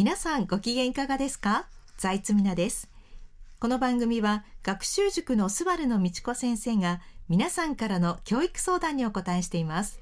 [0.00, 1.66] 皆さんご機嫌いかがですか？
[1.98, 2.88] 財津みなです。
[3.58, 10.00] この番組は学習塾のスバルの道子先生が皆さんからの教育相談にお答えしています。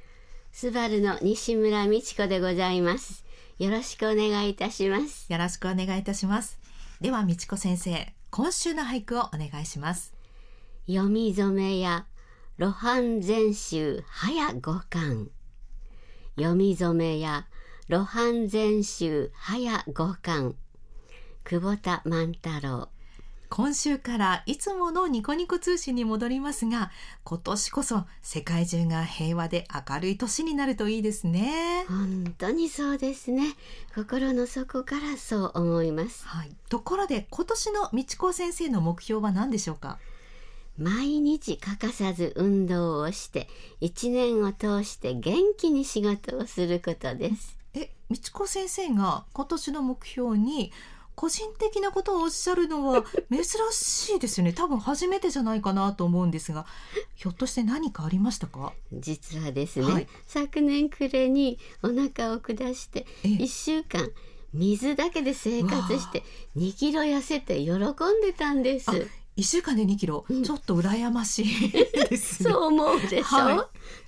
[0.53, 3.25] スバルの西村美智子でございます。
[3.59, 5.27] よろしくお願いいたします。
[5.33, 6.61] よろしくお願いいたします。
[7.01, 10.15] では道子先生今週の俳句をお願いします。
[10.87, 12.07] 読み初めや
[12.57, 15.29] 露伴全集早五巻
[16.37, 17.49] 読み初めや
[17.91, 20.55] 露伴全集早五巻。
[21.43, 22.91] 久保田万太郎。
[23.49, 26.91] 今週からいつものニコニコ通信に戻りますが
[27.25, 31.87] 今年こそ世界中が平和で明るい年になるといいですね。
[31.89, 33.55] 本当にそうですね。
[33.95, 39.99] 心の底からそう思います、はい、ところで今年の道子先生の目標は何でしょうか？
[40.77, 43.49] 毎日欠かさず運動をして
[43.81, 50.73] 一年を通して元気に仕事をすることですえ道子先生が今年の目標に
[51.15, 54.53] 個人的なことをおっしゃるのは珍しいですよね。
[54.53, 56.65] 多分初めてじゃないかなと思うんですが
[57.17, 58.73] ひょっとして何かありましたか？
[58.93, 60.09] 実はですね、はい。
[60.27, 63.29] 昨年暮れにお腹を下してええ。
[63.31, 64.11] 1週間
[64.55, 66.23] 水だけで生活して
[66.57, 67.85] 2キロ痩せて喜ん
[68.23, 70.43] でたんですあ一週間で2キロ、うん。
[70.43, 72.51] ちょっと羨ましいですね。
[72.51, 73.57] そう思うでしょ、はい。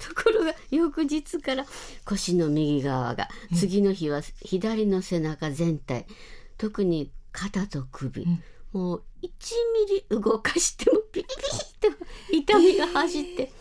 [0.05, 1.65] ところが翌日から
[2.05, 3.57] 腰の右側がうん。
[3.59, 6.07] 次の日は左の背中全体
[6.59, 8.43] 特に肩と首、うん。
[8.73, 9.29] もう1
[9.89, 13.53] ミリ動かしてもピリピリって痛みが走って、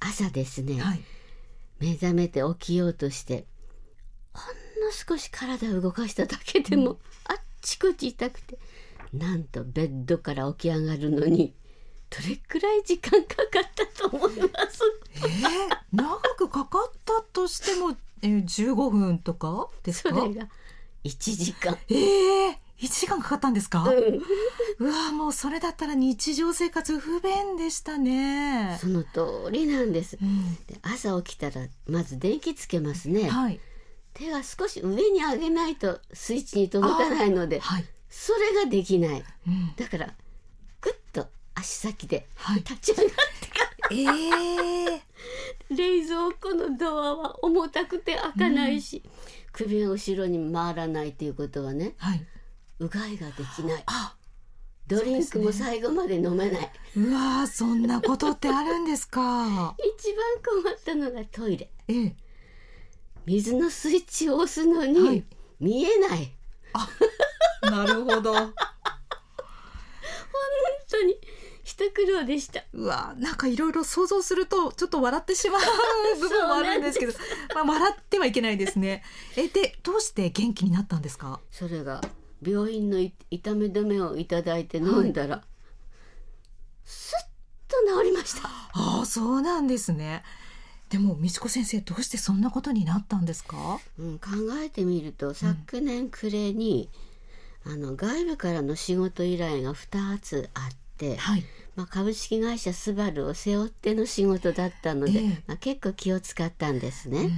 [0.00, 1.00] 朝ですね、はい。
[1.80, 3.46] 目覚めて起きようとして
[4.32, 6.98] ほんの少し体を動かしただけでも、うん。
[7.28, 8.58] あっちこっち痛くて
[9.14, 11.54] なんとベッドから起き上がるのに
[12.10, 14.82] どれくらい時間かかったと思います？
[15.14, 20.10] えー、長くかかったとしても、えー、15分とかですか？
[20.10, 20.48] それが
[21.04, 23.92] 1時間、えー、1時間かかったんですか、う
[24.84, 24.86] ん。
[24.86, 28.78] うわもうそれだったら日常生活不便でしたね。
[28.80, 30.18] その通りなんです。
[30.20, 30.54] うん。
[30.66, 33.28] で朝起きたらまず電気つけますね。
[33.28, 33.60] はい。
[34.14, 37.84] 手が少し上に上げないとスイッチに届かないのではい、
[38.16, 39.24] それができない。
[39.48, 39.74] うん。
[39.76, 40.14] だから
[40.80, 43.06] グッと足先ではい、立ち上がっ
[43.40, 43.88] てから。
[43.90, 45.00] えー、
[45.76, 49.02] 冷蔵庫のドアは重たくて開かないし、
[49.52, 52.26] 首が後ろに回らないということはねはい、
[52.78, 53.82] うがいができない。
[53.86, 54.16] あ
[54.86, 59.74] ドリンクも最後まで飲めない、うわーそんなことってあるんですか。
[59.98, 61.70] 一番困ったのがトイレ。
[61.88, 62.14] えー、
[63.26, 65.24] 水のスイッチを押すのはにい。
[65.58, 66.32] 見えない、
[67.70, 68.32] なるほど。
[68.34, 68.52] 本
[70.90, 71.16] 当に。
[71.66, 72.62] 一苦労でした。
[72.74, 75.60] うわなんかいろいろ想像するとちょっと笑ってしまう
[76.20, 77.14] 部分もあるんですけど
[77.54, 79.02] まあ、笑ってはいけないですね。
[79.34, 81.40] えでどうして元気になったんですか？
[81.50, 82.02] それが
[82.42, 85.42] 病院のい痛み止めをいただいて飲んだら、
[86.84, 87.28] すっ
[87.66, 88.46] と治りました。
[88.46, 90.22] ああそうなんですね。
[90.90, 93.80] でも美智子先生どうしてそんなことになったんですか？
[93.98, 94.28] うん、考
[94.62, 96.90] えてみると昨年暮れに、
[97.66, 101.44] あの外部からの仕事依頼が2つあって、はい。
[101.76, 107.30] まあ、株式会社スバルを背負っての仕事だったので、ええまあ、結構気を使ったんですね。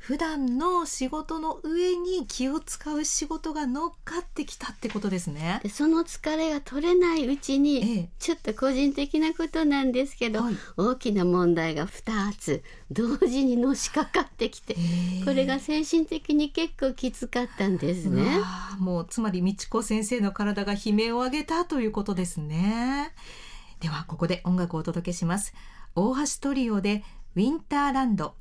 [0.00, 5.60] うん普段の仕事の上に気を使う仕事が乗っかってきたってことですね。
[5.62, 5.68] で。
[5.68, 8.08] その疲れが取れないうちに、ええ。
[8.18, 10.56] ちょっと個人的なことなんですけど、はい。
[10.76, 14.74] 大きな問題が2つ同時にのしかかってきて、
[15.24, 18.40] これが精神的に結構きつかったんですうね。
[18.40, 23.12] わあもうつまり美智子先生の体が悲鳴を上げたということですね。
[23.80, 25.54] ではここで音楽をお届けします。
[25.94, 27.04] 大橋トリオで
[27.36, 28.34] ウィンターランド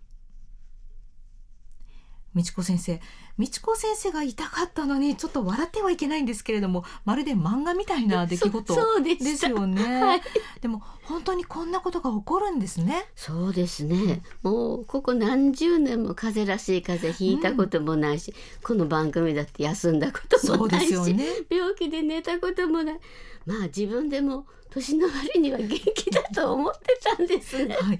[2.35, 2.99] 美智子先生。
[3.37, 10.21] 美智子先生が痛かったのにちょっと笑ってはいけないんですけれどもまるで漫画みたいな出来事そそうですよね、はい。
[10.61, 13.05] でも本当にこんなことが起こるんですね。
[13.15, 14.21] そうですね。
[14.43, 21.25] もうここ何十年も風邪らしい風邪ひいたこともないし、この番組だって休んだこともないし、ね。
[21.49, 22.99] 病気で寝たこともない。
[23.45, 27.75] まあ自分でも年の割には元気だと思ってたんですね。
[27.75, 27.99] はい。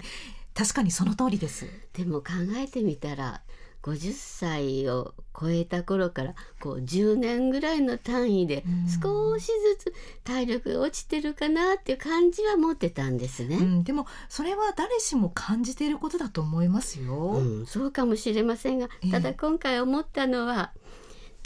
[0.54, 1.66] 確かにその通りです。
[1.94, 3.40] でも考えてみたら
[3.82, 9.94] 50歳を超えた頃からこう10年ぐらいの単位でうん少しずつ
[10.24, 13.56] 体力が落ちてるかなっていう感じは持ってたんですね。
[13.56, 17.14] うん、でもそれは誰しも感じていることだと思いますよ。
[17.14, 20.72] うん、そうかもしれませんがええただ今回思ったのは、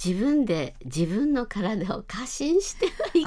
[0.03, 3.27] 自分で自分の体を過信してはいけな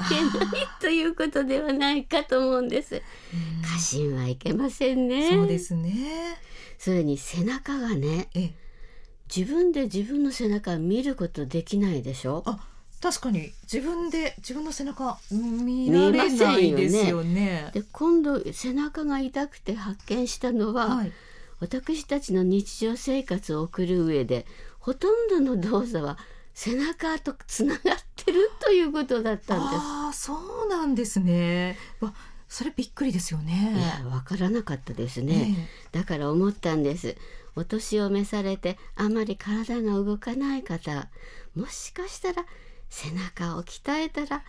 [0.80, 2.96] ということではないかと思うんです。
[2.96, 5.30] うん過信はいけませんね。
[5.30, 6.38] そうですね。
[6.78, 8.52] それに背中がねえ、
[9.34, 12.42] 自分で自分の背中を見ることできないでしょ？
[12.46, 12.58] あ、
[13.00, 17.70] 確かに自分で自分の背中見られないですよね。
[17.72, 21.12] で今度背中が痛くて発見したのは、はい、
[21.60, 24.46] 私たちの日常生活を送る上で
[24.78, 26.18] ほとんどの動作は
[26.54, 27.82] 背中とつながっ
[28.16, 29.80] てるということだったんです。
[29.80, 31.76] あそうなんですね。
[32.00, 32.12] わ
[32.48, 33.74] それびっくりですよね。
[33.76, 35.54] いやわからなかったですね、
[35.92, 37.14] えー、だから思ったんです。
[37.58, 41.08] お年を召されてあまり体が動かない方
[41.54, 42.46] もしかしたら
[42.90, 44.42] 背中を鍛えたら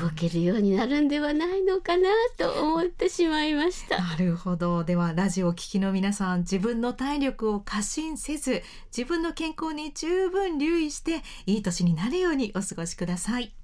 [0.00, 2.08] 動けるようになるんではないのかな
[2.38, 3.98] と思ってしまいました。
[4.02, 4.84] なるほど。
[4.84, 8.62] ではラジオ聴きの皆さん、自分の体力を過信せず、
[8.96, 13.54] 自分の健康に十分留意していい年になるようにお過ごしください。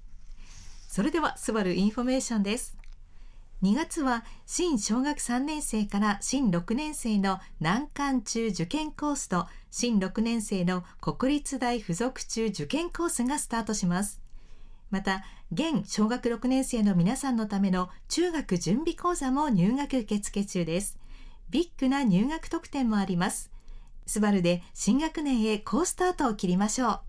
[0.87, 2.80] それではスバルインフォメーションです。
[3.63, 14.23] 2月は新小学3年生から新6年生の難関中受験コースと新6年生の国立大附属中受験コースがスタートします。
[14.91, 20.99] また、現小学6年生の皆さんのための中学準備講座も入学受付中です。
[21.51, 23.51] ビッグな入学特典もあります。
[24.07, 27.01] スバルで新学年へ好スタートを切りましょう。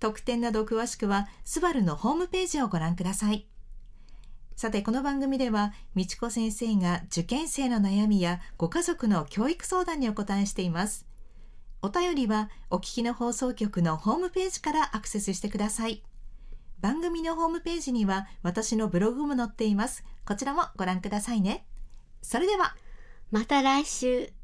[0.00, 3.46] 特典など詳しくは、スバルのホームページをご覧ください。
[4.56, 11.06] さてこの番組では美智子先生が受験生の悩みやご家族の教育相談にお答えしています。
[11.82, 16.04] お便りはお聞きの放送局のホームページからアクセスしてください。
[16.80, 20.04] 番組のホームページには私のブログも載っています。
[20.24, 21.66] こちらもご覧くださいね。
[22.22, 22.76] それでは。
[23.32, 24.43] また来週。